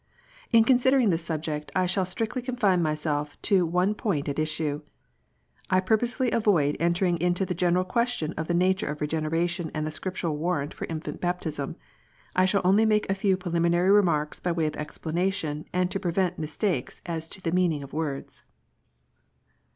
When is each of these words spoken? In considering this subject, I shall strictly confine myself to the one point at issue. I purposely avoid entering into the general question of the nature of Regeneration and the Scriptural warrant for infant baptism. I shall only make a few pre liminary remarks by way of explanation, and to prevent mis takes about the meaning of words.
In 0.51 0.63
considering 0.63 1.11
this 1.11 1.23
subject, 1.23 1.71
I 1.75 1.85
shall 1.85 2.07
strictly 2.07 2.41
confine 2.41 2.81
myself 2.81 3.39
to 3.43 3.57
the 3.59 3.65
one 3.67 3.93
point 3.93 4.27
at 4.27 4.39
issue. 4.39 4.81
I 5.69 5.79
purposely 5.79 6.31
avoid 6.31 6.75
entering 6.79 7.19
into 7.21 7.45
the 7.45 7.53
general 7.53 7.83
question 7.85 8.33
of 8.33 8.47
the 8.47 8.55
nature 8.55 8.87
of 8.87 8.99
Regeneration 8.99 9.69
and 9.75 9.85
the 9.85 9.91
Scriptural 9.91 10.37
warrant 10.37 10.73
for 10.73 10.85
infant 10.85 11.21
baptism. 11.21 11.75
I 12.35 12.45
shall 12.45 12.61
only 12.65 12.83
make 12.83 13.07
a 13.11 13.13
few 13.13 13.37
pre 13.37 13.51
liminary 13.51 13.93
remarks 13.93 14.39
by 14.39 14.51
way 14.51 14.65
of 14.65 14.75
explanation, 14.75 15.65
and 15.71 15.91
to 15.91 15.99
prevent 15.99 16.39
mis 16.39 16.57
takes 16.57 16.99
about 17.05 17.37
the 17.43 17.51
meaning 17.51 17.83
of 17.83 17.93
words. 17.93 18.45